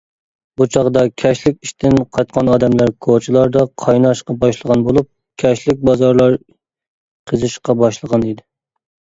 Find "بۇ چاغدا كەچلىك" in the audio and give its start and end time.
0.59-1.57